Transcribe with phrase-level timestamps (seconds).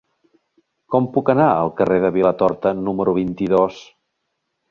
[0.93, 3.81] Com puc anar al carrer de Vilatorta número vint-i-dos?